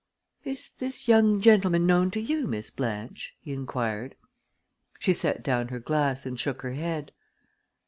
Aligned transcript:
"Is 0.43 0.71
this 0.79 1.07
young 1.07 1.39
gentleman 1.39 1.85
known 1.85 2.09
to 2.09 2.19
you, 2.19 2.47
Miss 2.47 2.71
Blanche?" 2.71 3.35
he 3.39 3.53
inquired. 3.53 4.15
She 4.97 5.13
set 5.13 5.43
down 5.43 5.67
her 5.67 5.79
glass 5.79 6.25
and 6.25 6.39
shook 6.39 6.63
her 6.63 6.73
head. 6.73 7.11